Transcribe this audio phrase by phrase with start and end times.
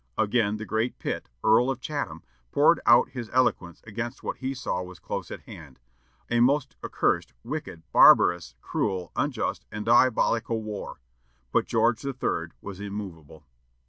[0.17, 4.81] Again the great Pitt, Earl of Chatham, poured out his eloquence against what he saw
[4.81, 5.79] was close at hand
[6.27, 11.01] "a most accursed, wicked, barbarous, cruel, unjust, and diabolical war."
[11.51, 12.47] But George III.
[12.63, 13.45] was immovable.